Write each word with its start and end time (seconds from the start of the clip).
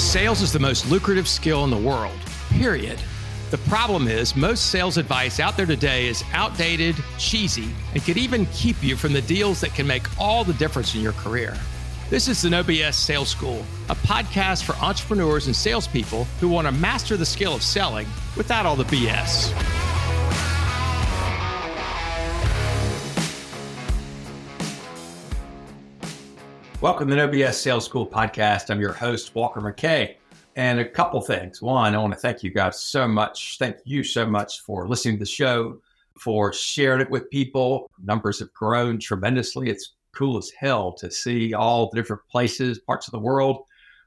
Sales 0.00 0.40
is 0.40 0.50
the 0.50 0.58
most 0.58 0.90
lucrative 0.90 1.28
skill 1.28 1.62
in 1.62 1.70
the 1.70 1.76
world, 1.76 2.18
period. 2.48 2.98
The 3.50 3.58
problem 3.58 4.08
is, 4.08 4.34
most 4.34 4.70
sales 4.70 4.96
advice 4.96 5.38
out 5.38 5.58
there 5.58 5.66
today 5.66 6.08
is 6.08 6.24
outdated, 6.32 6.96
cheesy, 7.18 7.68
and 7.92 8.02
could 8.02 8.16
even 8.16 8.46
keep 8.46 8.82
you 8.82 8.96
from 8.96 9.12
the 9.12 9.22
deals 9.22 9.60
that 9.60 9.74
can 9.74 9.86
make 9.86 10.02
all 10.18 10.42
the 10.42 10.54
difference 10.54 10.94
in 10.94 11.02
your 11.02 11.12
career. 11.12 11.54
This 12.08 12.26
is 12.28 12.42
the 12.42 12.50
No 12.50 12.64
BS 12.64 12.94
Sales 12.94 13.28
School, 13.28 13.64
a 13.88 13.94
podcast 13.94 14.64
for 14.64 14.74
entrepreneurs 14.76 15.46
and 15.46 15.54
salespeople 15.54 16.24
who 16.40 16.48
want 16.48 16.66
to 16.66 16.72
master 16.72 17.16
the 17.16 17.26
skill 17.26 17.54
of 17.54 17.62
selling 17.62 18.08
without 18.36 18.66
all 18.66 18.76
the 18.76 18.84
BS. 18.84 19.52
Welcome 26.80 27.08
to 27.08 27.14
the 27.14 27.26
No 27.26 27.28
BS 27.28 27.56
Sales 27.56 27.84
School 27.84 28.06
podcast. 28.06 28.70
I'm 28.70 28.80
your 28.80 28.94
host, 28.94 29.34
Walker 29.34 29.60
McKay. 29.60 30.14
And 30.56 30.80
a 30.80 30.88
couple 30.88 31.20
things. 31.20 31.60
One, 31.60 31.94
I 31.94 31.98
want 31.98 32.14
to 32.14 32.18
thank 32.18 32.42
you 32.42 32.50
guys 32.50 32.80
so 32.80 33.06
much. 33.06 33.58
Thank 33.58 33.76
you 33.84 34.02
so 34.02 34.24
much 34.24 34.60
for 34.60 34.88
listening 34.88 35.16
to 35.16 35.18
the 35.18 35.26
show, 35.26 35.78
for 36.18 36.54
sharing 36.54 37.02
it 37.02 37.10
with 37.10 37.28
people. 37.28 37.90
Numbers 38.02 38.38
have 38.38 38.50
grown 38.54 38.98
tremendously. 38.98 39.68
It's 39.68 39.96
cool 40.12 40.38
as 40.38 40.50
hell 40.58 40.90
to 40.94 41.10
see 41.10 41.52
all 41.52 41.90
the 41.90 42.00
different 42.00 42.22
places, 42.30 42.78
parts 42.78 43.06
of 43.08 43.12
the 43.12 43.18
world 43.18 43.64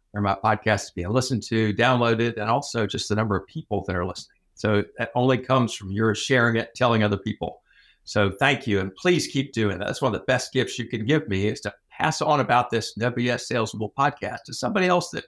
where 0.10 0.24
my 0.24 0.34
podcast 0.34 0.86
is 0.86 0.92
being 0.96 1.10
listened 1.10 1.44
to, 1.44 1.76
downloaded, 1.76 2.38
and 2.38 2.50
also 2.50 2.88
just 2.88 3.08
the 3.08 3.16
number 3.16 3.36
of 3.36 3.46
people 3.46 3.84
that 3.86 3.96
are 3.96 4.06
listening. 4.06 4.40
So 4.56 4.84
that 4.98 5.12
only 5.14 5.38
comes 5.38 5.76
from 5.76 5.92
your 5.92 6.16
sharing 6.16 6.56
it, 6.56 6.74
telling 6.74 7.04
other 7.04 7.18
people. 7.18 7.62
So 8.04 8.32
thank 8.32 8.66
you. 8.66 8.80
And 8.80 8.94
please 8.96 9.28
keep 9.28 9.54
doing 9.54 9.78
that. 9.78 9.86
That's 9.86 10.02
one 10.02 10.14
of 10.14 10.20
the 10.20 10.26
best 10.26 10.54
gifts 10.54 10.80
you 10.80 10.86
can 10.86 11.06
give 11.06 11.28
me 11.28 11.48
is 11.48 11.62
to 11.62 11.74
pass 11.98 12.22
on 12.22 12.40
about 12.40 12.70
this 12.70 12.98
No 12.98 13.12
BS 13.12 13.42
Sales 13.42 13.72
School 13.72 13.94
podcast 13.98 14.44
to 14.46 14.54
somebody 14.54 14.88
else 14.88 15.10
that 15.12 15.26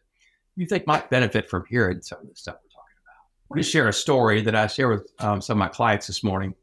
you 0.56 0.66
think 0.66 0.88
might 0.88 1.10
benefit 1.10 1.50
from 1.50 1.66
hearing 1.70 2.02
some 2.02 2.20
of 2.22 2.30
the 2.30 2.36
stuff 2.36 2.56
we're 2.56 2.70
talking 2.70 2.96
about. 3.04 3.16
I 3.16 3.46
want 3.50 3.64
to 3.64 3.70
share 3.70 3.88
a 3.88 3.94
story 3.94 4.42
that 4.42 4.56
I 4.56 4.68
share 4.68 4.90
with 4.90 5.12
um, 5.20 5.42
some 5.42 5.58
of 5.58 5.60
my 5.60 5.68
clients 5.68 6.08
this 6.08 6.24
morning. 6.24 6.54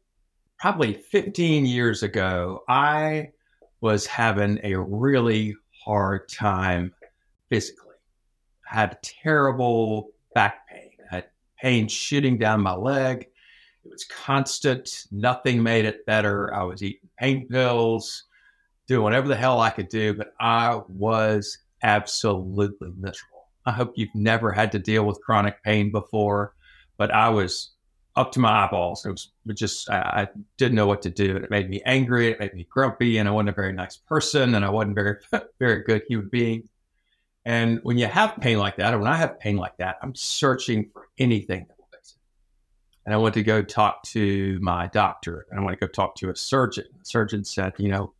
Probably 0.59 0.93
15 0.93 1.65
years 1.65 2.03
ago, 2.03 2.63
I 2.67 3.31
was 3.81 4.05
having 4.05 4.59
a 4.63 4.75
really 4.75 5.55
hard 5.83 6.29
time 6.29 6.93
physically. 7.49 7.95
I 8.71 8.75
had 8.79 8.97
terrible 9.03 10.11
back 10.33 10.67
pain. 10.67 10.91
I 11.11 11.15
had 11.15 11.25
pain 11.61 11.87
shooting 11.87 12.37
down 12.37 12.61
my 12.61 12.73
leg. 12.73 13.27
It 13.85 13.91
was 13.91 14.05
constant. 14.05 15.05
Nothing 15.11 15.61
made 15.61 15.85
it 15.85 16.05
better. 16.05 16.53
I 16.53 16.63
was 16.63 16.81
eating 16.81 17.09
pain 17.19 17.47
pills 17.47 18.23
doing 18.93 19.03
whatever 19.03 19.27
the 19.27 19.35
hell 19.35 19.59
I 19.59 19.71
could 19.71 19.89
do, 19.89 20.13
but 20.13 20.35
I 20.39 20.79
was 20.87 21.57
absolutely 21.81 22.89
miserable. 22.95 23.47
I 23.65 23.71
hope 23.71 23.93
you've 23.95 24.13
never 24.13 24.51
had 24.51 24.71
to 24.73 24.79
deal 24.79 25.03
with 25.03 25.19
chronic 25.21 25.63
pain 25.63 25.91
before, 25.91 26.53
but 26.97 27.09
I 27.09 27.29
was 27.29 27.71
up 28.15 28.31
to 28.33 28.39
my 28.39 28.65
eyeballs. 28.65 29.03
It 29.03 29.09
was 29.09 29.31
just, 29.55 29.89
I, 29.89 29.97
I 29.97 30.27
didn't 30.57 30.75
know 30.75 30.85
what 30.85 31.01
to 31.03 31.09
do. 31.09 31.37
It 31.37 31.49
made 31.49 31.71
me 31.71 31.81
angry. 31.87 32.27
It 32.27 32.39
made 32.39 32.53
me 32.53 32.67
grumpy, 32.69 33.17
and 33.17 33.27
I 33.27 33.31
wasn't 33.31 33.49
a 33.49 33.53
very 33.53 33.73
nice 33.73 33.97
person, 33.97 34.53
and 34.53 34.63
I 34.63 34.69
wasn't 34.69 34.93
very, 34.93 35.15
very 35.59 35.81
good 35.81 36.03
human 36.07 36.29
being. 36.29 36.69
And 37.45 37.79
when 37.81 37.97
you 37.97 38.05
have 38.05 38.37
pain 38.39 38.59
like 38.59 38.77
that, 38.77 38.93
or 38.93 38.99
when 38.99 39.11
I 39.11 39.17
have 39.17 39.39
pain 39.39 39.57
like 39.57 39.77
that, 39.77 39.97
I'm 40.03 40.13
searching 40.13 40.85
for 40.85 41.07
anything 41.17 41.65
that 41.67 41.77
will 41.79 41.87
fix 41.91 42.11
it. 42.11 42.17
And 43.07 43.15
I 43.15 43.17
went 43.17 43.33
to 43.33 43.43
go 43.43 43.63
talk 43.63 44.03
to 44.03 44.59
my 44.61 44.85
doctor, 44.85 45.47
and 45.49 45.59
I 45.59 45.63
went 45.63 45.79
to 45.79 45.87
go 45.87 45.91
talk 45.91 46.15
to 46.17 46.29
a 46.29 46.35
surgeon. 46.35 46.85
The 46.99 47.05
surgeon 47.05 47.43
said, 47.43 47.73
you 47.79 47.89
know, 47.89 48.13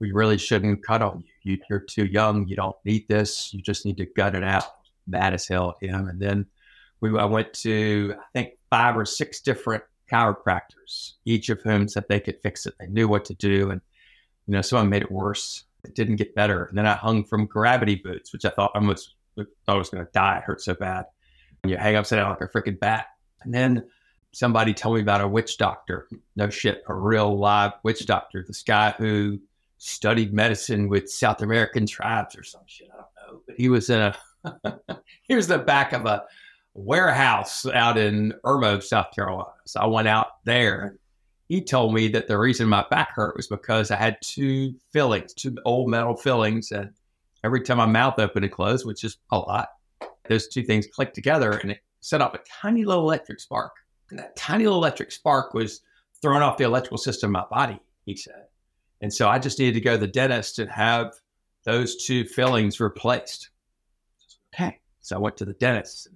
we 0.00 0.12
really 0.12 0.38
shouldn't 0.38 0.84
cut 0.84 1.02
on 1.02 1.24
you. 1.42 1.52
you. 1.52 1.58
You're 1.68 1.80
too 1.80 2.06
young. 2.06 2.46
You 2.48 2.56
don't 2.56 2.76
need 2.84 3.08
this. 3.08 3.52
You 3.52 3.62
just 3.62 3.84
need 3.84 3.96
to 3.98 4.06
gut 4.06 4.34
it 4.34 4.44
out. 4.44 4.64
Mad 5.06 5.34
as 5.34 5.48
hell 5.48 5.76
at 5.82 5.88
him. 5.88 6.08
And 6.08 6.20
then 6.20 6.46
we 7.00 7.16
I 7.18 7.24
went 7.24 7.52
to 7.54 8.14
I 8.18 8.24
think 8.32 8.54
five 8.70 8.96
or 8.96 9.04
six 9.04 9.40
different 9.40 9.82
chiropractors, 10.10 11.12
each 11.24 11.48
of 11.48 11.60
whom 11.62 11.88
said 11.88 12.04
they 12.08 12.20
could 12.20 12.40
fix 12.42 12.66
it. 12.66 12.74
They 12.78 12.86
knew 12.86 13.08
what 13.08 13.24
to 13.26 13.34
do, 13.34 13.70
and 13.70 13.80
you 14.46 14.52
know, 14.52 14.62
some 14.62 14.88
made 14.88 15.02
it 15.02 15.12
worse. 15.12 15.64
It 15.84 15.94
didn't 15.94 16.16
get 16.16 16.34
better. 16.34 16.64
And 16.64 16.76
then 16.76 16.86
I 16.86 16.94
hung 16.94 17.24
from 17.24 17.46
gravity 17.46 17.96
boots, 17.96 18.32
which 18.32 18.44
I 18.44 18.50
thought 18.50 18.72
I 18.74 18.78
almost 18.78 19.14
thought 19.36 19.46
I 19.68 19.74
was 19.74 19.90
going 19.90 20.04
to 20.04 20.10
die. 20.12 20.38
It 20.38 20.44
hurt 20.44 20.60
so 20.62 20.74
bad. 20.74 21.04
And 21.62 21.70
you 21.70 21.76
hang 21.76 21.96
upside 21.96 22.18
down 22.18 22.30
like 22.30 22.40
a 22.40 22.48
freaking 22.48 22.78
bat. 22.78 23.06
And 23.42 23.54
then 23.54 23.84
somebody 24.32 24.74
told 24.74 24.96
me 24.96 25.02
about 25.02 25.20
a 25.20 25.28
witch 25.28 25.58
doctor. 25.58 26.08
No 26.34 26.48
shit, 26.50 26.82
a 26.88 26.94
real 26.94 27.38
live 27.38 27.72
witch 27.82 28.06
doctor. 28.06 28.44
This 28.46 28.62
guy 28.62 28.92
who 28.92 29.38
studied 29.78 30.32
medicine 30.32 30.88
with 30.88 31.10
South 31.10 31.40
American 31.40 31.86
tribes 31.86 32.36
or 32.36 32.42
some 32.42 32.62
shit. 32.66 32.88
I 32.92 32.96
don't 32.96 33.34
know. 33.34 33.42
But 33.46 33.56
he 33.56 33.68
was 33.68 33.90
in 33.90 34.00
a 34.00 34.16
he 35.22 35.34
was 35.34 35.46
the 35.46 35.58
back 35.58 35.92
of 35.92 36.06
a 36.06 36.24
warehouse 36.74 37.66
out 37.66 37.98
in 37.98 38.34
Irmo, 38.44 38.82
South 38.82 39.08
Carolina. 39.14 39.50
So 39.66 39.80
I 39.80 39.86
went 39.86 40.08
out 40.08 40.44
there. 40.44 40.98
He 41.48 41.62
told 41.62 41.94
me 41.94 42.08
that 42.08 42.28
the 42.28 42.38
reason 42.38 42.68
my 42.68 42.84
back 42.90 43.12
hurt 43.12 43.36
was 43.36 43.46
because 43.46 43.90
I 43.90 43.96
had 43.96 44.18
two 44.20 44.74
fillings, 44.92 45.32
two 45.32 45.56
old 45.64 45.88
metal 45.88 46.14
fillings, 46.14 46.72
and 46.72 46.90
every 47.42 47.62
time 47.62 47.78
my 47.78 47.86
mouth 47.86 48.18
opened 48.18 48.44
and 48.44 48.52
closed, 48.52 48.86
which 48.86 49.02
is 49.02 49.16
a 49.32 49.38
lot, 49.38 49.68
those 50.28 50.48
two 50.48 50.62
things 50.62 50.86
clicked 50.86 51.14
together 51.14 51.52
and 51.52 51.70
it 51.70 51.80
set 52.00 52.20
off 52.20 52.34
a 52.34 52.40
tiny 52.60 52.84
little 52.84 53.04
electric 53.04 53.40
spark. 53.40 53.72
And 54.10 54.18
that 54.18 54.36
tiny 54.36 54.64
little 54.64 54.78
electric 54.78 55.10
spark 55.10 55.54
was 55.54 55.80
throwing 56.20 56.42
off 56.42 56.58
the 56.58 56.64
electrical 56.64 56.98
system 56.98 57.34
of 57.34 57.48
my 57.50 57.56
body, 57.56 57.80
he 58.04 58.14
said. 58.14 58.44
And 59.00 59.12
so 59.12 59.28
I 59.28 59.38
just 59.38 59.58
needed 59.58 59.74
to 59.74 59.80
go 59.80 59.92
to 59.92 59.98
the 59.98 60.06
dentist 60.06 60.58
and 60.58 60.70
have 60.70 61.12
those 61.64 62.04
two 62.04 62.24
fillings 62.24 62.80
replaced. 62.80 63.50
Okay. 64.54 64.80
So 65.00 65.16
I 65.16 65.18
went 65.18 65.36
to 65.38 65.44
the 65.44 65.52
dentist. 65.54 66.08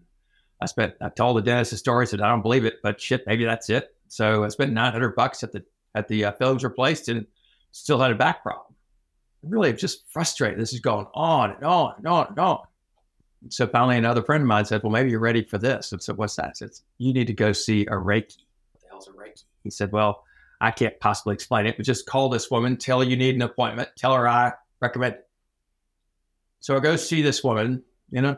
I 0.60 0.66
spent, 0.66 0.94
I 1.00 1.08
told 1.08 1.36
the 1.36 1.42
dentist 1.42 1.72
the 1.72 1.76
story, 1.76 2.06
said, 2.06 2.20
I 2.20 2.28
don't 2.28 2.42
believe 2.42 2.64
it, 2.64 2.76
but 2.82 3.00
shit, 3.00 3.26
maybe 3.26 3.44
that's 3.44 3.68
it. 3.70 3.94
So 4.08 4.44
I 4.44 4.48
spent 4.48 4.72
900 4.72 5.16
bucks 5.16 5.42
at 5.42 5.52
the, 5.52 5.64
at 5.94 6.08
the 6.08 6.26
uh, 6.26 6.32
fillings 6.32 6.64
replaced 6.64 7.08
and 7.08 7.26
still 7.72 8.00
had 8.00 8.10
a 8.10 8.14
back 8.14 8.42
problem. 8.42 8.74
Really 9.42 9.72
just 9.72 10.04
frustrated. 10.10 10.60
This 10.60 10.72
is 10.72 10.80
going 10.80 11.06
on 11.14 11.50
and 11.52 11.64
on 11.64 11.94
and 11.98 12.06
on 12.06 12.26
and 12.28 12.38
on. 12.38 12.60
So 13.48 13.66
finally, 13.66 13.96
another 13.96 14.22
friend 14.22 14.42
of 14.42 14.46
mine 14.46 14.64
said, 14.64 14.82
Well, 14.82 14.92
maybe 14.92 15.10
you're 15.10 15.18
ready 15.18 15.42
for 15.42 15.58
this. 15.58 15.90
And 15.90 16.00
so, 16.00 16.14
what's 16.14 16.36
that? 16.36 16.50
I 16.50 16.52
said, 16.52 16.70
You 16.98 17.12
need 17.12 17.26
to 17.26 17.32
go 17.32 17.52
see 17.52 17.82
a 17.86 17.94
Reiki. 17.94 18.36
What 18.72 18.82
the 18.82 18.88
hell's 18.88 19.08
a 19.08 19.10
Reiki? 19.10 19.44
He 19.64 19.70
said, 19.70 19.90
Well, 19.90 20.22
I 20.62 20.70
can't 20.70 20.98
possibly 21.00 21.34
explain 21.34 21.66
it, 21.66 21.76
but 21.76 21.84
just 21.84 22.06
call 22.06 22.28
this 22.28 22.48
woman, 22.48 22.76
tell 22.76 23.00
her 23.00 23.04
you 23.04 23.16
need 23.16 23.34
an 23.34 23.42
appointment, 23.42 23.88
tell 23.96 24.14
her 24.14 24.28
I 24.28 24.52
recommend. 24.80 25.16
So 26.60 26.76
I 26.76 26.80
go 26.80 26.94
see 26.94 27.20
this 27.20 27.42
woman, 27.42 27.82
you 28.12 28.22
know, 28.22 28.36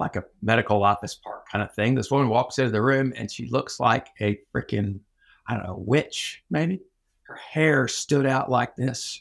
like 0.00 0.16
a 0.16 0.24
medical 0.40 0.82
office 0.82 1.14
park 1.14 1.46
kind 1.52 1.62
of 1.62 1.74
thing. 1.74 1.94
This 1.94 2.10
woman 2.10 2.30
walks 2.30 2.58
into 2.58 2.70
the 2.70 2.80
room 2.80 3.12
and 3.14 3.30
she 3.30 3.48
looks 3.48 3.78
like 3.78 4.06
a 4.18 4.40
freaking, 4.54 5.00
I 5.46 5.52
don't 5.54 5.66
know, 5.66 5.76
witch, 5.76 6.42
maybe. 6.50 6.80
Her 7.24 7.36
hair 7.36 7.86
stood 7.86 8.24
out 8.24 8.50
like 8.50 8.74
this. 8.74 9.20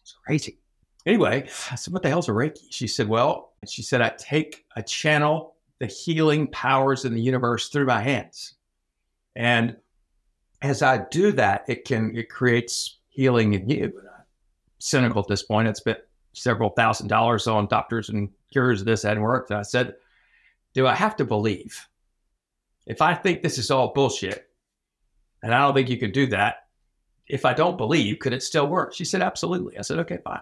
It's 0.00 0.16
crazy. 0.26 0.58
Anyway, 1.06 1.48
I 1.70 1.76
said, 1.76 1.92
What 1.92 2.02
the 2.02 2.08
hell's 2.08 2.28
a 2.28 2.32
Reiki? 2.32 2.64
She 2.70 2.88
said, 2.88 3.06
Well, 3.06 3.52
she 3.68 3.82
said, 3.82 4.02
I 4.02 4.08
take, 4.18 4.64
I 4.76 4.80
channel 4.80 5.54
the 5.78 5.86
healing 5.86 6.48
powers 6.48 7.04
in 7.04 7.14
the 7.14 7.20
universe 7.20 7.68
through 7.68 7.86
my 7.86 8.00
hands. 8.00 8.54
And 9.36 9.76
as 10.62 10.82
I 10.82 11.04
do 11.10 11.32
that, 11.32 11.64
it 11.68 11.84
can 11.84 12.16
it 12.16 12.30
creates 12.30 12.98
healing 13.08 13.52
in 13.54 13.68
you. 13.68 14.00
cynical 14.78 15.20
at 15.20 15.28
this 15.28 15.42
point. 15.42 15.68
It's 15.68 15.80
spent 15.80 15.98
several 16.32 16.70
thousand 16.70 17.08
dollars 17.08 17.46
on 17.46 17.66
doctors 17.66 18.08
and 18.08 18.30
cures. 18.50 18.84
This 18.84 19.02
hadn't 19.02 19.22
worked. 19.22 19.50
And 19.50 19.58
I 19.58 19.62
said, 19.62 19.94
"Do 20.74 20.86
I 20.86 20.94
have 20.94 21.16
to 21.16 21.24
believe? 21.24 21.88
If 22.86 23.02
I 23.02 23.14
think 23.14 23.42
this 23.42 23.58
is 23.58 23.70
all 23.70 23.92
bullshit, 23.92 24.48
and 25.42 25.54
I 25.54 25.60
don't 25.60 25.74
think 25.74 25.88
you 25.88 25.98
can 25.98 26.12
do 26.12 26.26
that, 26.28 26.66
if 27.28 27.44
I 27.44 27.52
don't 27.54 27.76
believe, 27.76 28.18
could 28.20 28.32
it 28.32 28.42
still 28.42 28.66
work?" 28.66 28.94
She 28.94 29.04
said, 29.04 29.22
"Absolutely." 29.22 29.78
I 29.78 29.82
said, 29.82 29.98
"Okay, 30.00 30.18
fine." 30.24 30.40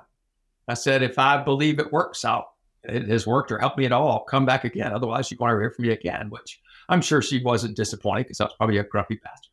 I 0.69 0.75
said, 0.75 1.03
"If 1.03 1.19
I 1.19 1.43
believe 1.43 1.79
it 1.79 1.93
works, 1.93 2.25
I'll 2.25 2.55
it 2.83 3.09
has 3.09 3.27
worked 3.27 3.53
or 3.53 3.59
helped 3.59 3.77
me 3.77 3.85
at 3.85 3.93
all, 3.93 4.11
I'll 4.11 4.21
come 4.21 4.47
back 4.47 4.65
again. 4.65 4.93
Otherwise, 4.93 5.31
you 5.31 5.37
want 5.39 5.53
to 5.53 5.61
hear 5.61 5.71
from 5.71 5.87
me 5.87 5.93
again." 5.93 6.31
Which 6.31 6.61
I'm 6.89 7.03
sure 7.03 7.21
she 7.23 7.43
wasn't 7.43 7.77
disappointed 7.77 8.25
because 8.25 8.41
I 8.41 8.45
was 8.45 8.55
probably 8.57 8.79
a 8.79 8.85
grumpy 8.85 9.17
bastard. 9.23 9.50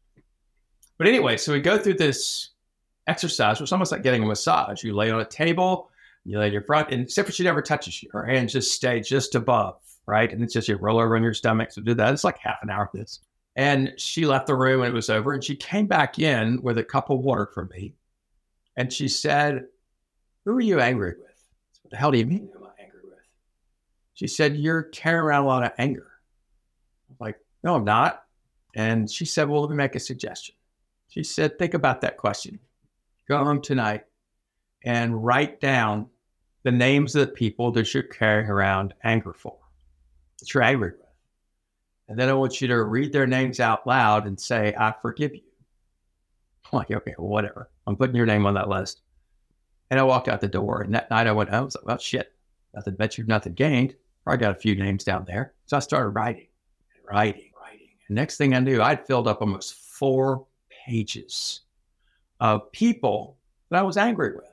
But 0.98 1.08
anyway, 1.08 1.38
so 1.38 1.54
we 1.54 1.62
go 1.62 1.78
through 1.78 1.96
this 1.96 2.50
exercise, 3.08 3.60
which 3.60 3.70
is 3.70 3.72
almost 3.72 3.92
like 3.92 4.04
getting 4.04 4.24
a 4.24 4.26
massage. 4.26 4.84
You 4.84 4.96
lay 4.96 5.12
on 5.12 5.22
a 5.22 5.26
table, 5.26 5.90
you 6.26 6.40
lay 6.40 6.52
your 6.52 6.64
front, 6.64 6.92
and 6.92 7.04
except 7.04 7.28
for 7.28 7.32
she 7.32 7.44
never 7.44 7.62
touches 7.62 8.02
you. 8.02 8.10
Her 8.12 8.26
hands 8.26 8.54
just 8.54 8.74
stay 8.74 9.00
just 9.00 9.36
above, 9.36 9.80
right? 10.06 10.32
And 10.32 10.44
it's 10.44 10.54
just 10.54 10.68
you 10.68 10.76
roll 10.76 11.00
over 11.00 11.16
on 11.16 11.24
your 11.24 11.34
stomach. 11.34 11.72
So 11.72 11.82
do 11.82 11.94
that. 11.94 12.14
It's 12.14 12.24
like 12.24 12.38
half 12.40 12.64
an 12.64 12.70
hour 12.70 12.86
of 12.86 12.92
this. 12.92 13.22
And 13.56 13.94
she 13.98 14.26
left 14.26 14.48
the 14.48 14.56
room 14.56 14.82
when 14.82 14.90
it 14.90 14.94
was 14.94 15.10
over, 15.10 15.34
and 15.34 15.44
she 15.44 15.56
came 15.56 15.88
back 15.88 16.20
in 16.20 16.62
with 16.62 16.78
a 16.78 16.84
cup 16.84 17.10
of 17.10 17.20
water 17.20 17.50
for 17.54 17.66
me. 17.66 17.94
And 18.76 18.92
she 18.94 19.08
said, 19.08 19.66
Who 20.46 20.56
are 20.56 20.62
you 20.62 20.80
angry 20.80 21.16
with? 21.18 21.36
What 21.82 21.92
the 21.92 21.98
hell 21.98 22.12
do 22.12 22.20
you 22.20 22.26
mean, 22.26 22.50
who 22.54 22.60
am 22.60 22.72
I 22.78 22.84
angry 22.84 23.02
with? 23.04 23.18
She 24.14 24.28
said, 24.28 24.58
You're 24.58 24.84
carrying 24.84 25.24
around 25.24 25.46
a 25.46 25.48
lot 25.48 25.64
of 25.64 25.72
anger. 25.78 26.08
I'm 27.10 27.16
like, 27.20 27.40
No, 27.64 27.76
I'm 27.76 27.86
not. 27.86 28.24
And 28.76 29.10
she 29.10 29.26
said, 29.26 29.50
Well, 29.50 29.62
let 29.62 29.72
me 29.72 29.76
make 29.76 29.96
a 29.96 30.00
suggestion. 30.00 30.54
She 31.18 31.24
said, 31.24 31.58
Think 31.58 31.74
about 31.74 32.02
that 32.02 32.18
question. 32.18 32.60
Go 33.28 33.44
home 33.44 33.60
tonight 33.60 34.04
and 34.86 35.26
write 35.26 35.60
down 35.60 36.10
the 36.62 36.72
names 36.72 37.16
of 37.16 37.26
the 37.26 37.34
people 37.34 37.72
that 37.72 37.92
you're 37.92 38.04
carrying 38.04 38.48
around 38.48 38.94
anger 39.04 39.34
for. 39.34 39.58
that 40.40 40.54
you're 40.54 40.62
angry 40.62 40.92
with. 40.92 41.08
And 42.08 42.20
then 42.20 42.30
I 42.30 42.34
want 42.34 42.62
you 42.62 42.68
to 42.68 42.84
read 42.84 43.12
their 43.12 43.26
names 43.26 43.60
out 43.60 43.88
loud 43.88 44.28
and 44.28 44.40
say, 44.40 44.76
I 44.78 44.94
forgive 45.02 45.34
you. 45.34 45.42
I'm 46.72 46.78
like, 46.78 46.92
okay, 46.92 47.16
whatever. 47.18 47.72
I'm 47.88 47.96
putting 47.96 48.16
your 48.16 48.28
name 48.28 48.46
on 48.46 48.54
that 48.54 48.70
list. 48.70 49.02
And 49.90 50.00
I 50.00 50.04
walked 50.04 50.28
out 50.28 50.40
the 50.40 50.48
door. 50.48 50.84
And 50.84 50.94
that 50.94 51.10
night 51.10 51.26
I 51.26 51.32
went 51.32 51.50
home. 51.50 51.62
I 51.62 51.66
was 51.66 51.76
like, 51.78 51.86
well, 51.86 51.98
shit, 51.98 52.32
nothing 52.76 52.96
ventured, 52.96 53.28
nothing 53.28 53.54
gained. 53.54 53.96
I 54.28 54.38
got 54.38 54.52
a 54.52 54.60
few 54.60 54.76
names 54.76 55.04
down 55.04 55.26
there. 55.26 55.56
So 55.66 55.78
I 55.78 55.80
started 55.80 56.10
writing, 56.10 56.50
writing, 57.10 57.50
writing. 57.60 57.88
And 58.08 58.16
next 58.16 58.38
thing 58.38 58.54
I 58.54 58.60
knew, 58.60 58.84
I'd 58.84 59.08
filled 59.08 59.28
up 59.28 59.42
almost 59.42 59.74
four 59.74 60.46
pages 60.88 61.62
of 62.40 62.72
people 62.72 63.38
that 63.70 63.80
I 63.80 63.84
was 63.84 63.98
angry 63.98 64.34
with 64.36 64.46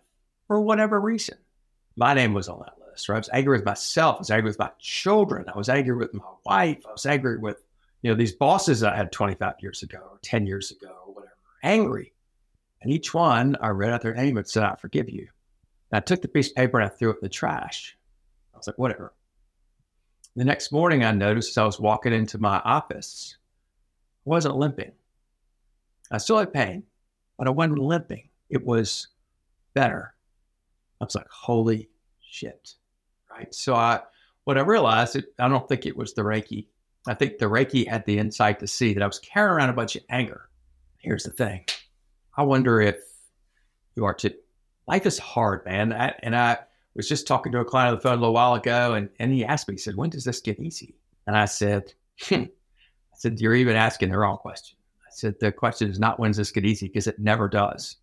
for 0.46 0.60
whatever 0.60 1.00
reason. 1.00 1.38
My 1.96 2.14
name 2.14 2.34
was 2.34 2.48
on 2.48 2.60
that 2.60 2.74
list, 2.86 3.08
right? 3.08 3.16
I 3.16 3.18
was 3.18 3.30
angry 3.32 3.56
with 3.56 3.64
myself. 3.64 4.16
I 4.16 4.18
was 4.18 4.30
angry 4.30 4.50
with 4.50 4.58
my 4.58 4.70
children. 4.78 5.44
I 5.52 5.56
was 5.56 5.68
angry 5.68 5.96
with 5.96 6.12
my 6.12 6.24
wife. 6.44 6.84
I 6.86 6.92
was 6.92 7.06
angry 7.06 7.38
with, 7.38 7.62
you 8.02 8.10
know, 8.10 8.16
these 8.16 8.32
bosses 8.32 8.82
I 8.82 8.96
had 8.96 9.12
25 9.12 9.54
years 9.60 9.82
ago 9.82 9.98
or 9.98 10.18
10 10.22 10.46
years 10.46 10.70
ago 10.70 10.94
or 11.06 11.14
whatever. 11.14 11.36
Angry. 11.62 12.12
And 12.82 12.92
each 12.92 13.14
one, 13.14 13.56
I 13.60 13.68
read 13.68 13.92
out 13.92 14.02
their 14.02 14.14
name 14.14 14.36
and 14.36 14.46
said, 14.46 14.64
I 14.64 14.74
forgive 14.74 15.08
you. 15.08 15.28
And 15.90 15.98
I 15.98 16.00
took 16.00 16.20
the 16.20 16.28
piece 16.28 16.50
of 16.50 16.56
paper 16.56 16.78
and 16.78 16.90
I 16.90 16.94
threw 16.94 17.10
it 17.10 17.14
in 17.14 17.20
the 17.22 17.28
trash. 17.28 17.96
I 18.52 18.58
was 18.58 18.66
like, 18.66 18.78
whatever. 18.78 19.14
The 20.36 20.44
next 20.44 20.72
morning, 20.72 21.04
I 21.04 21.12
noticed 21.12 21.50
as 21.50 21.58
I 21.58 21.64
was 21.64 21.78
walking 21.78 22.12
into 22.12 22.38
my 22.38 22.58
office, 22.58 23.36
I 24.26 24.30
wasn't 24.30 24.56
limping. 24.56 24.92
I 26.10 26.18
still 26.18 26.38
had 26.38 26.52
pain, 26.52 26.84
but 27.38 27.46
I 27.46 27.50
wasn't 27.50 27.78
limping. 27.78 28.28
It 28.50 28.64
was 28.64 29.08
better. 29.74 30.14
I 31.00 31.04
was 31.04 31.14
like, 31.14 31.28
holy 31.28 31.88
shit. 32.20 32.74
Right. 33.30 33.52
So 33.54 33.74
I, 33.74 34.00
what 34.44 34.58
I 34.58 34.62
realized, 34.62 35.16
it, 35.16 35.26
I 35.38 35.48
don't 35.48 35.68
think 35.68 35.86
it 35.86 35.96
was 35.96 36.14
the 36.14 36.22
Reiki. 36.22 36.66
I 37.06 37.14
think 37.14 37.38
the 37.38 37.46
Reiki 37.46 37.86
had 37.86 38.06
the 38.06 38.18
insight 38.18 38.60
to 38.60 38.66
see 38.66 38.94
that 38.94 39.02
I 39.02 39.06
was 39.06 39.18
carrying 39.18 39.54
around 39.54 39.70
a 39.70 39.74
bunch 39.74 39.96
of 39.96 40.02
anger. 40.08 40.48
Here's 40.98 41.24
the 41.24 41.30
thing. 41.30 41.64
I 42.36 42.42
wonder 42.42 42.80
if 42.80 42.96
you 43.96 44.04
are 44.04 44.14
too. 44.14 44.32
Life 44.86 45.06
is 45.06 45.18
hard, 45.18 45.64
man. 45.64 45.92
I, 45.92 46.14
and 46.22 46.36
I 46.36 46.58
was 46.94 47.08
just 47.08 47.26
talking 47.26 47.52
to 47.52 47.60
a 47.60 47.64
client 47.64 47.90
on 47.90 47.94
the 47.96 48.00
phone 48.00 48.18
a 48.18 48.20
little 48.20 48.34
while 48.34 48.54
ago, 48.54 48.94
and, 48.94 49.08
and 49.18 49.32
he 49.32 49.44
asked 49.44 49.68
me, 49.68 49.74
he 49.74 49.78
said, 49.78 49.96
When 49.96 50.10
does 50.10 50.24
this 50.24 50.40
get 50.40 50.60
easy? 50.60 50.94
And 51.26 51.36
I 51.36 51.46
said, 51.46 51.92
hmm. 52.22 52.34
I 52.44 53.16
said, 53.16 53.40
You're 53.40 53.54
even 53.54 53.76
asking 53.76 54.10
the 54.10 54.18
wrong 54.18 54.38
question. 54.38 54.76
Said, 55.14 55.38
The 55.40 55.52
question 55.52 55.90
is 55.90 55.98
not 55.98 56.18
when 56.18 56.30
does 56.30 56.38
this 56.38 56.52
get 56.52 56.64
easy, 56.64 56.88
because 56.88 57.06
it 57.06 57.18
never 57.18 57.48
does. 57.48 57.96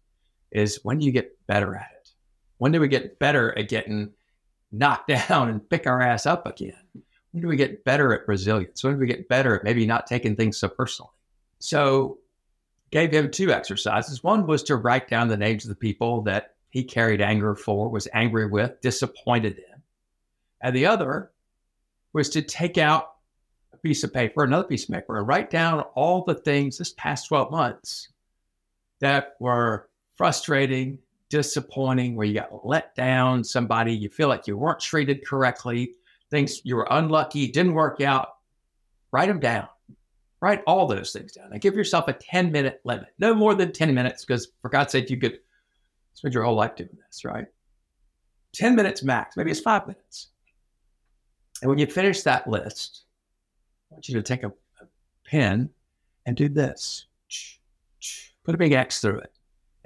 Is 0.51 0.79
when 0.83 0.99
do 0.99 1.05
you 1.05 1.11
get 1.11 1.35
better 1.47 1.75
at 1.75 1.89
it? 2.01 2.09
When 2.57 2.71
do 2.71 2.79
we 2.79 2.87
get 2.87 3.19
better 3.19 3.57
at 3.57 3.69
getting 3.69 4.11
knocked 4.71 5.07
down 5.29 5.49
and 5.49 5.69
pick 5.69 5.87
our 5.87 6.01
ass 6.01 6.25
up 6.25 6.45
again? 6.45 6.73
When 7.31 7.41
do 7.41 7.47
we 7.47 7.55
get 7.55 7.85
better 7.85 8.13
at 8.13 8.27
resilience? 8.27 8.83
When 8.83 8.93
do 8.93 8.99
we 8.99 9.07
get 9.07 9.29
better 9.29 9.55
at 9.55 9.63
maybe 9.63 9.85
not 9.85 10.07
taking 10.07 10.35
things 10.35 10.57
so 10.57 10.67
personally? 10.67 11.11
So 11.59 12.17
gave 12.91 13.11
him 13.11 13.31
two 13.31 13.51
exercises. 13.51 14.23
One 14.23 14.45
was 14.45 14.63
to 14.63 14.75
write 14.75 15.07
down 15.07 15.29
the 15.29 15.37
names 15.37 15.63
of 15.63 15.69
the 15.69 15.75
people 15.75 16.21
that 16.23 16.55
he 16.69 16.83
carried 16.83 17.21
anger 17.21 17.55
for, 17.55 17.89
was 17.89 18.07
angry 18.13 18.47
with, 18.47 18.79
disappointed 18.81 19.57
in. 19.57 19.81
And 20.61 20.75
the 20.75 20.85
other 20.85 21.31
was 22.13 22.29
to 22.29 22.41
take 22.41 22.77
out 22.77 23.10
piece 23.81 24.03
of 24.03 24.13
paper, 24.13 24.43
another 24.43 24.67
piece 24.67 24.83
of 24.83 24.93
paper, 24.93 25.17
and 25.17 25.27
write 25.27 25.49
down 25.49 25.81
all 25.95 26.23
the 26.23 26.35
things 26.35 26.77
this 26.77 26.93
past 26.93 27.27
12 27.27 27.51
months 27.51 28.09
that 28.99 29.35
were 29.39 29.89
frustrating, 30.15 30.99
disappointing, 31.29 32.15
where 32.15 32.27
you 32.27 32.35
got 32.35 32.65
let 32.65 32.95
down, 32.95 33.43
somebody 33.43 33.93
you 33.93 34.09
feel 34.09 34.27
like 34.27 34.47
you 34.47 34.57
weren't 34.57 34.79
treated 34.79 35.25
correctly, 35.25 35.95
things 36.29 36.61
you 36.63 36.75
were 36.75 36.87
unlucky, 36.91 37.47
didn't 37.47 37.73
work 37.73 38.01
out. 38.01 38.35
Write 39.11 39.27
them 39.27 39.39
down. 39.39 39.67
Write 40.41 40.63
all 40.65 40.87
those 40.87 41.11
things 41.11 41.33
down 41.33 41.49
and 41.51 41.61
give 41.61 41.75
yourself 41.75 42.07
a 42.07 42.13
10 42.13 42.51
minute 42.51 42.81
limit, 42.83 43.09
no 43.19 43.33
more 43.33 43.53
than 43.53 43.71
10 43.71 43.93
minutes, 43.93 44.25
because 44.25 44.47
for 44.61 44.69
God's 44.69 44.91
sake, 44.91 45.09
you 45.09 45.17
could 45.17 45.39
spend 46.13 46.33
your 46.33 46.43
whole 46.43 46.55
life 46.55 46.75
doing 46.75 46.97
this, 47.07 47.25
right? 47.25 47.45
10 48.53 48.75
minutes 48.75 49.03
max, 49.03 49.37
maybe 49.37 49.51
it's 49.51 49.59
five 49.59 49.87
minutes. 49.87 50.29
And 51.61 51.69
when 51.69 51.77
you 51.77 51.85
finish 51.85 52.21
that 52.23 52.47
list, 52.47 53.05
want 53.91 54.07
you 54.09 54.15
to 54.15 54.23
take 54.23 54.43
a, 54.43 54.47
a 54.47 54.85
pen 55.25 55.69
and 56.25 56.35
do 56.35 56.49
this. 56.49 57.05
Put 58.43 58.55
a 58.55 58.57
big 58.57 58.71
X 58.71 58.99
through 58.99 59.19
it 59.19 59.33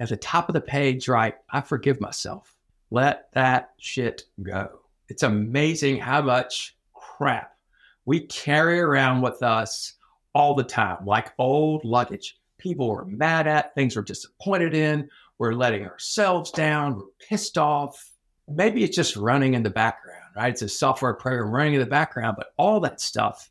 at 0.00 0.08
the 0.08 0.16
top 0.16 0.48
of 0.48 0.54
the 0.54 0.60
page, 0.60 1.08
right? 1.08 1.34
I 1.50 1.60
forgive 1.60 2.00
myself. 2.00 2.56
Let 2.90 3.32
that 3.32 3.72
shit 3.78 4.24
go. 4.42 4.80
It's 5.08 5.22
amazing 5.22 5.98
how 5.98 6.22
much 6.22 6.76
crap 6.94 7.56
we 8.04 8.20
carry 8.20 8.80
around 8.80 9.22
with 9.22 9.42
us 9.42 9.94
all 10.34 10.54
the 10.54 10.64
time, 10.64 11.04
like 11.04 11.32
old 11.38 11.84
luggage. 11.84 12.38
People 12.58 12.90
are 12.90 13.04
mad 13.04 13.46
at, 13.46 13.74
things 13.74 13.96
we're 13.96 14.02
disappointed 14.02 14.74
in, 14.74 15.08
we're 15.38 15.52
letting 15.52 15.84
ourselves 15.84 16.50
down, 16.50 16.96
we're 16.96 17.28
pissed 17.28 17.58
off. 17.58 18.12
Maybe 18.48 18.84
it's 18.84 18.96
just 18.96 19.16
running 19.16 19.54
in 19.54 19.62
the 19.62 19.70
background, 19.70 20.22
right? 20.36 20.52
It's 20.52 20.62
a 20.62 20.68
software 20.68 21.14
program 21.14 21.52
running 21.52 21.74
in 21.74 21.80
the 21.80 21.86
background, 21.86 22.36
but 22.38 22.52
all 22.56 22.80
that 22.80 23.00
stuff 23.00 23.50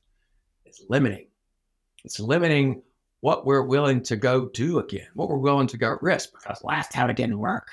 is 0.79 0.85
limiting. 0.89 1.27
It's 2.03 2.19
limiting 2.19 2.81
what 3.21 3.45
we're 3.45 3.63
willing 3.63 4.03
to 4.03 4.15
go 4.15 4.49
do 4.49 4.79
again, 4.79 5.07
what 5.15 5.29
we're 5.29 5.37
willing 5.37 5.67
to 5.67 5.77
go 5.77 5.97
risk, 6.01 6.31
because 6.33 6.63
last 6.63 6.91
time 6.91 7.09
it 7.09 7.15
didn't 7.15 7.39
work. 7.39 7.67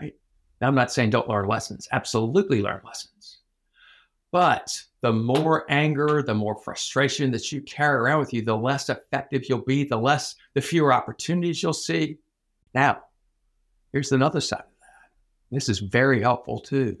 Right? 0.00 0.14
Now, 0.60 0.68
I'm 0.68 0.74
not 0.74 0.92
saying 0.92 1.10
don't 1.10 1.28
learn 1.28 1.46
lessons. 1.46 1.88
Absolutely 1.92 2.62
learn 2.62 2.80
lessons. 2.84 3.38
But 4.32 4.80
the 5.02 5.12
more 5.12 5.66
anger, 5.68 6.22
the 6.22 6.34
more 6.34 6.54
frustration 6.54 7.30
that 7.32 7.50
you 7.50 7.60
carry 7.62 7.98
around 7.98 8.20
with 8.20 8.32
you, 8.32 8.42
the 8.42 8.56
less 8.56 8.88
effective 8.88 9.48
you'll 9.48 9.58
be, 9.58 9.84
the 9.84 9.96
less, 9.96 10.36
the 10.54 10.60
fewer 10.60 10.92
opportunities 10.92 11.62
you'll 11.62 11.72
see. 11.72 12.16
Now, 12.74 13.02
here's 13.92 14.12
another 14.12 14.40
side 14.40 14.60
of 14.60 14.80
that. 14.80 15.10
This 15.50 15.68
is 15.68 15.80
very 15.80 16.22
helpful 16.22 16.60
too. 16.60 16.96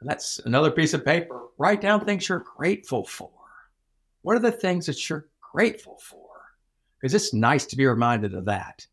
And 0.00 0.08
that's 0.08 0.38
another 0.40 0.70
piece 0.70 0.94
of 0.94 1.04
paper. 1.04 1.42
Write 1.58 1.80
down 1.80 2.04
things 2.04 2.28
you're 2.28 2.44
grateful 2.56 3.04
for. 3.04 3.30
What 4.24 4.36
are 4.36 4.40
the 4.40 4.50
things 4.50 4.86
that 4.86 5.08
you're 5.08 5.28
grateful 5.52 5.98
for? 6.02 6.24
because 7.04 7.12
it's 7.12 7.34
nice 7.34 7.66
to 7.66 7.76
be 7.76 7.84
reminded 7.84 8.32
of 8.32 8.46
that. 8.46 8.86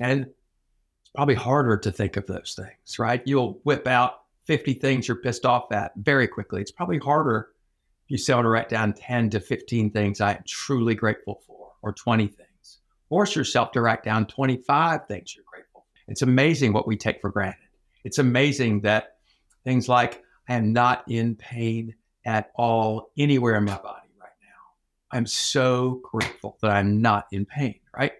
And 0.00 0.22
it's 0.22 1.10
probably 1.14 1.34
harder 1.34 1.76
to 1.76 1.92
think 1.92 2.16
of 2.16 2.26
those 2.26 2.58
things, 2.58 2.98
right? 2.98 3.20
You'll 3.26 3.60
whip 3.62 3.86
out 3.86 4.22
50 4.44 4.72
things 4.72 5.06
you're 5.06 5.18
pissed 5.18 5.44
off 5.44 5.70
at 5.70 5.92
very 5.96 6.26
quickly. 6.28 6.62
It's 6.62 6.70
probably 6.70 6.96
harder 6.96 7.48
if 8.06 8.10
you 8.10 8.16
say, 8.16 8.32
to 8.32 8.48
write 8.48 8.70
down 8.70 8.94
10 8.94 9.28
to 9.28 9.40
15 9.40 9.90
things 9.90 10.22
I 10.22 10.32
am 10.32 10.44
truly 10.46 10.94
grateful 10.94 11.42
for, 11.46 11.72
or 11.82 11.92
20 11.92 12.26
things. 12.26 12.78
Force 13.10 13.36
yourself 13.36 13.70
to 13.72 13.82
write 13.82 14.02
down 14.02 14.24
25 14.24 15.06
things 15.06 15.36
you're 15.36 15.44
grateful 15.44 15.84
for. 15.84 16.10
It's 16.10 16.22
amazing 16.22 16.72
what 16.72 16.86
we 16.86 16.96
take 16.96 17.20
for 17.20 17.28
granted. 17.28 17.68
It's 18.04 18.16
amazing 18.16 18.80
that 18.80 19.18
things 19.62 19.90
like, 19.90 20.22
I 20.48 20.54
am 20.54 20.72
not 20.72 21.04
in 21.06 21.34
pain 21.34 21.96
at 22.24 22.50
all 22.54 23.10
anywhere 23.18 23.56
in 23.56 23.64
my 23.64 23.76
body. 23.76 24.05
I'm 25.12 25.26
so 25.26 26.00
grateful 26.02 26.58
that 26.62 26.70
I'm 26.70 27.00
not 27.00 27.26
in 27.32 27.46
pain, 27.46 27.78
right? 27.96 28.12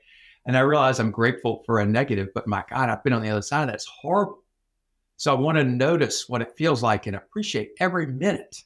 And 0.46 0.56
I 0.56 0.60
realize 0.60 1.00
I'm 1.00 1.10
grateful 1.10 1.62
for 1.66 1.80
a 1.80 1.86
negative, 1.86 2.28
but 2.34 2.46
my 2.46 2.62
God, 2.70 2.88
I've 2.88 3.02
been 3.02 3.12
on 3.12 3.22
the 3.22 3.30
other 3.30 3.42
side 3.42 3.62
of 3.62 3.66
that. 3.68 3.74
It's 3.74 3.86
horrible. 3.86 4.42
So 5.16 5.34
I 5.34 5.40
want 5.40 5.58
to 5.58 5.64
notice 5.64 6.28
what 6.28 6.42
it 6.42 6.54
feels 6.56 6.82
like 6.82 7.06
and 7.06 7.16
appreciate 7.16 7.72
every 7.80 8.06
minute 8.06 8.62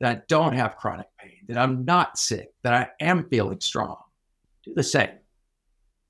that 0.00 0.16
I 0.16 0.22
don't 0.28 0.52
have 0.52 0.76
chronic 0.76 1.06
pain, 1.18 1.38
that 1.48 1.56
I'm 1.56 1.84
not 1.84 2.18
sick, 2.18 2.52
that 2.62 2.74
I 2.74 2.88
am 3.00 3.28
feeling 3.28 3.60
strong. 3.60 3.96
Do 4.64 4.74
the 4.74 4.82
same. 4.82 5.10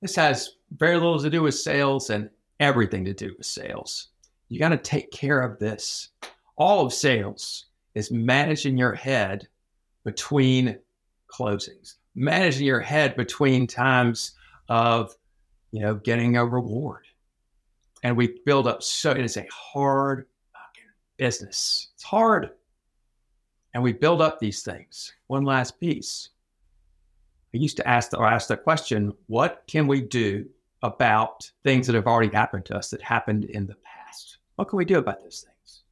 This 0.03 0.17
has 0.17 0.57
very 0.76 0.95
little 0.95 1.21
to 1.21 1.31
do 1.31 1.43
with 1.43 1.55
sales 1.55 2.11
and 2.11 2.29
everything 2.59 3.05
to 3.05 3.15
do 3.15 3.35
with 3.37 3.47
sales. 3.47 4.09
You 4.49 4.59
got 4.59 4.71
to 4.71 4.76
take 4.76 5.11
care 5.11 5.41
of 5.41 5.59
this. 5.59 6.09
All 6.57 6.85
of 6.85 6.93
sales 6.93 7.67
is 7.95 8.11
managing 8.11 8.76
your 8.76 8.95
head 8.95 9.47
between 10.05 10.79
closings, 11.37 11.95
managing 12.14 12.66
your 12.66 12.81
head 12.81 13.16
between 13.16 13.66
times 13.66 14.33
of, 14.69 15.14
you 15.71 15.81
know, 15.81 15.95
getting 15.95 16.37
a 16.37 16.45
reward. 16.45 17.05
And 18.02 18.16
we 18.16 18.38
build 18.45 18.66
up 18.66 18.83
so 18.83 19.11
it 19.11 19.21
is 19.21 19.37
a 19.37 19.47
hard 19.50 20.26
business. 21.16 21.88
It's 21.95 22.05
hard. 22.05 22.50
And 23.75 23.83
we 23.83 23.93
build 23.93 24.23
up 24.23 24.38
these 24.38 24.62
things. 24.62 25.12
One 25.26 25.45
last 25.45 25.78
piece. 25.81 26.31
I 27.55 27.59
used 27.59 27.76
to 27.78 27.88
ask 27.88 28.11
the, 28.11 28.19
or 28.19 28.26
ask 28.26 28.49
the 28.49 28.57
question, 28.57 29.12
what 29.26 29.64
can 29.66 29.87
we 29.87 30.00
do 30.00 30.47
about 30.83 31.50
things 31.62 31.87
that 31.87 31.97
have 31.97 32.07
already 32.07 32.33
happened 32.35 32.64
to 32.66 32.76
us 32.76 32.90
that 32.90 33.02
happened 33.02 33.45
in 33.45 33.66
the 33.66 33.76
past? 33.76 34.38
What 34.57 34.69
can 34.69 34.76
we 34.76 34.85
do 34.85 34.99
about 34.99 35.23
those 35.23 35.45
things? 35.47 35.83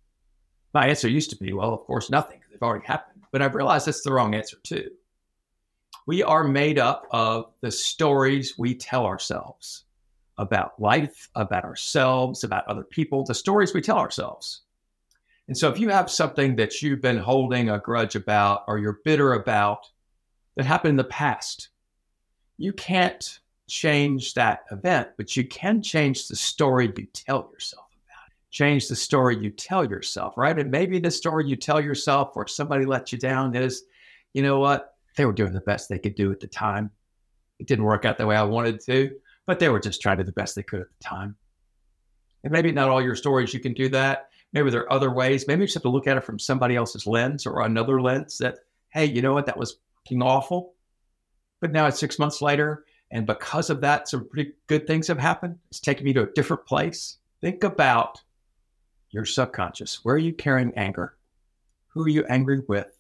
My 0.73 0.89
answer 0.89 1.09
used 1.09 1.31
to 1.31 1.37
be, 1.37 1.53
well, 1.53 1.73
of 1.73 1.81
course, 1.81 2.11
nothing. 2.11 2.41
They've 2.51 2.63
already 2.63 2.87
happened. 2.87 3.25
But 3.33 3.43
I've 3.43 3.55
realized 3.55 3.87
that's 3.87 4.03
the 4.03 4.13
wrong 4.13 4.35
answer 4.35 4.59
too. 4.63 4.91
We 6.07 6.23
are 6.23 6.45
made 6.45 6.79
up 6.79 7.07
of 7.11 7.53
the 7.61 7.71
stories 7.71 8.59
we 8.59 8.75
tell 8.75 9.07
ourselves 9.07 9.85
about 10.37 10.79
life, 10.81 11.31
about 11.35 11.65
ourselves, 11.65 12.45
about 12.45 12.67
other 12.67 12.83
people, 12.83 13.25
the 13.25 13.35
stories 13.35 13.73
we 13.73 13.81
tell 13.81 13.99
ourselves. 13.99 14.63
And 15.49 15.57
so 15.57 15.69
if 15.71 15.79
you 15.79 15.89
have 15.91 16.11
something 16.11 16.57
that 16.57 16.83
you've 16.83 17.01
been 17.01 17.19
holding 17.19 17.71
a 17.71 17.79
grudge 17.79 18.17
about 18.17 18.65
or 18.67 18.79
you're 18.79 19.01
bitter 19.05 19.35
about 19.35 19.91
that 20.57 20.67
happened 20.67 20.91
in 20.91 20.97
the 20.97 21.05
past, 21.05 21.69
you 22.57 22.73
can't 22.73 23.41
change 23.67 24.35
that 24.35 24.65
event, 24.71 25.09
but 25.17 25.37
you 25.37 25.45
can 25.45 25.83
change 25.83 26.29
the 26.29 26.37
story 26.37 26.93
you 26.97 27.07
tell 27.13 27.51
yourself 27.53 27.87
about 28.07 28.29
it. 28.29 28.51
Change 28.51 28.89
the 28.89 28.97
story 28.97 29.37
you 29.37 29.51
tell 29.51 29.89
yourself, 29.89 30.37
right? 30.37 30.59
And 30.59 30.71
maybe 30.71 30.99
the 30.99 31.11
story 31.11 31.47
you 31.47 31.57
tell 31.57 31.81
yourself 31.81 32.33
or 32.37 32.47
somebody 32.47 32.85
let 32.85 33.13
you 33.13 33.19
down 33.19 33.55
is, 33.55 33.85
you 34.33 34.43
know 34.43 34.59
what? 34.59 34.94
They 35.17 35.25
were 35.27 35.33
doing 35.33 35.53
the 35.53 35.61
best 35.61 35.89
they 35.89 35.99
could 35.99 36.15
do 36.15 36.33
at 36.33 36.41
the 36.41 36.47
time. 36.47 36.91
It 37.59 37.67
didn't 37.67 37.85
work 37.85 38.05
out 38.05 38.19
the 38.19 38.27
way 38.27 38.37
I 38.37 38.43
wanted 38.43 38.81
to, 38.87 39.15
but 39.47 39.59
they 39.59 39.69
were 39.69 39.81
just 39.81 40.03
trying 40.03 40.19
to 40.19 40.25
do 40.25 40.27
the 40.27 40.33
best 40.33 40.57
they 40.57 40.63
could 40.63 40.81
at 40.81 40.89
the 40.89 41.05
time. 41.05 41.37
And 42.43 42.53
maybe 42.53 42.73
not 42.73 42.89
all 42.91 43.03
your 43.03 43.15
stories 43.17 43.55
you 43.55 43.61
can 43.61 43.75
do 43.75 43.89
that. 43.91 44.29
Maybe 44.53 44.71
there 44.71 44.83
are 44.83 44.93
other 44.93 45.11
ways. 45.13 45.47
Maybe 45.47 45.63
you 45.63 45.67
just 45.67 45.75
have 45.75 45.83
to 45.83 45.89
look 45.89 46.07
at 46.07 46.17
it 46.17 46.25
from 46.25 46.39
somebody 46.39 46.77
else's 46.77 47.07
lens 47.07 47.47
or 47.47 47.63
another 47.63 48.01
lens 48.01 48.39
that, 48.39 48.59
hey, 48.91 49.07
you 49.07 49.23
know 49.23 49.33
what? 49.33 49.47
That 49.47 49.57
was 49.57 49.79
awful. 50.21 50.75
But 51.61 51.73
now 51.73 51.87
it's 51.87 51.99
six 51.99 52.19
months 52.19 52.43
later. 52.43 52.85
And 53.11 53.27
because 53.27 53.71
of 53.71 53.81
that, 53.81 54.09
some 54.09 54.29
pretty 54.29 54.53
good 54.67 54.87
things 54.87 55.07
have 55.09 55.19
happened. 55.19 55.59
It's 55.71 55.81
taken 55.81 56.05
me 56.05 56.13
to 56.13 56.25
a 56.25 56.33
different 56.35 56.67
place. 56.67 57.17
Think 57.41 57.65
about 57.65 58.21
your 59.11 59.25
subconscious. 59.25 60.05
Where 60.05 60.17
are 60.17 60.19
you 60.19 60.33
carrying 60.33 60.75
anger? 60.75 61.17
Who 61.89 62.03
are 62.05 62.09
you 62.09 62.25
angry 62.27 62.61
with? 62.67 62.93